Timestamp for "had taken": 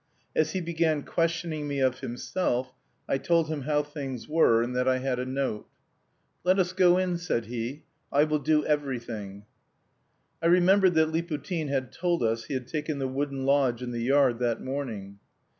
12.55-12.97